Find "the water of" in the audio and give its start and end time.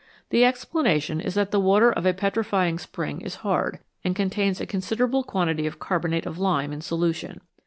1.51-2.07